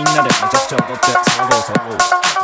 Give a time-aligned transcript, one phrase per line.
[0.00, 2.39] みんなでめちゃくちゃ踊って騒ごう騒ごう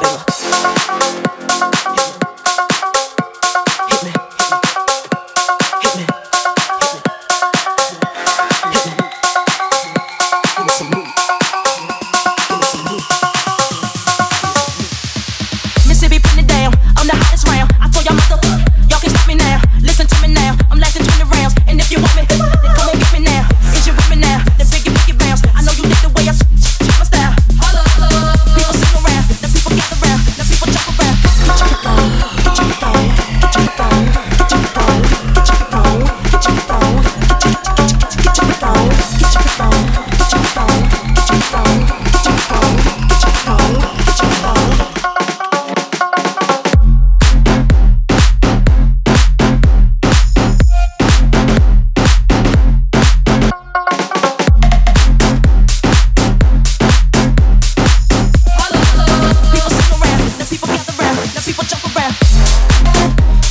[61.35, 63.46] Now people jump around.